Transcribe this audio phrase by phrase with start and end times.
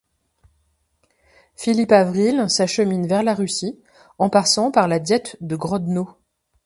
[1.53, 3.79] Philippe Avril s’achemine vers la Russie
[4.17, 6.17] en passant par la Diète de Grodno.